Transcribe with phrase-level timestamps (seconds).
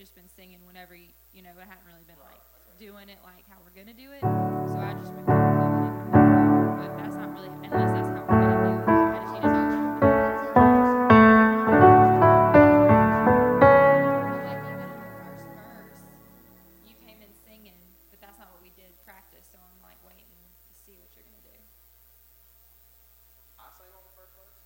[0.00, 2.40] just been singing whenever you, you know, I hadn't really been like
[2.80, 4.24] doing it like how we're gonna do it.
[4.24, 6.08] So I just been kind of it.
[6.80, 8.88] But that's not really unless that's how we're gonna do it.
[8.88, 9.60] I just need to know.
[14.40, 16.00] Like even in the first verse,
[16.88, 17.76] you came in singing,
[18.08, 19.52] but that's not what we did practice.
[19.52, 21.60] So I'm like waiting to see what you're gonna do.
[23.60, 24.64] I sang on the first verse.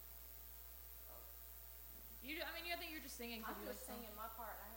[2.23, 4.63] You, I mean, you think you're just singing I'm you like just singing my part.
[4.63, 4.74] I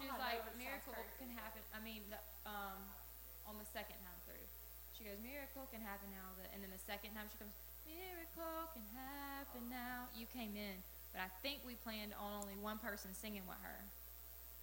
[0.00, 1.60] She was like, miracle can happen.
[1.76, 2.80] I mean, the, um,
[3.46, 4.42] on the second time through,
[4.96, 6.32] she goes, miracle can happen now.
[6.40, 7.52] The, and then the second time she comes,
[7.84, 10.08] miracle can happen now.
[10.16, 10.80] You came in,
[11.12, 13.78] but I think we planned on only one person singing with her.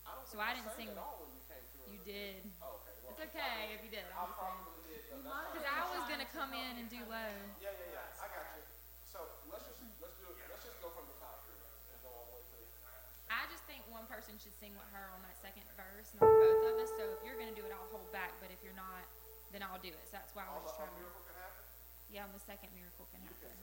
[0.03, 1.87] I don't So think I didn't sing- at all when you came through.
[1.95, 2.43] You did.
[2.59, 2.91] Oh, okay.
[3.05, 4.03] Well, It's okay if you did.
[4.11, 4.99] I I'm probably did.
[5.07, 5.55] but You that's might fine.
[5.55, 7.31] Because I was gonna come in and do low.
[7.63, 8.23] Yeah, yeah, yeah.
[8.23, 8.63] I got you.
[9.07, 10.35] So let's just let's do it.
[10.51, 13.05] Let's just go from the top here and go all the way to the end.
[13.31, 16.67] I just think one person should sing with her on that second verse, not both
[16.67, 16.91] of us.
[16.99, 18.35] So if you're gonna do it, I'll hold back.
[18.43, 19.07] But if you're not,
[19.55, 20.03] then I'll do it.
[20.11, 20.99] So that's why I was just trying to.
[20.99, 21.63] miracle can happen.
[22.11, 23.55] Yeah, on the second miracle can happen.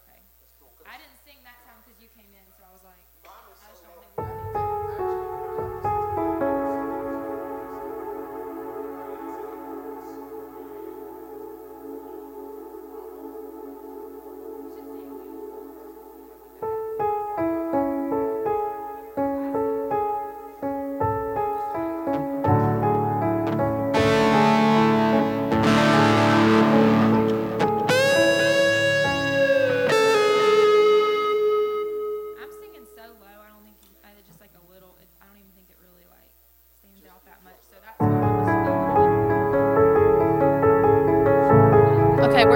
[0.00, 0.20] Okay.
[0.40, 0.72] That's cool.
[0.72, 3.68] 'Cause I didn't sing that time because you came in, so I was like, I
[3.76, 4.69] just so don't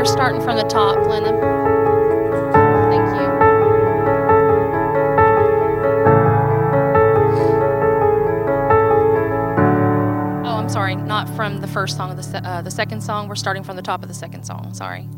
[0.04, 0.98] we're starting from the top,
[3.14, 3.24] you.
[10.44, 13.28] Oh, I'm sorry, not from the first song of the se- uh, the second song.
[13.28, 14.74] We're starting from the top of the second song.
[14.74, 15.08] Sorry.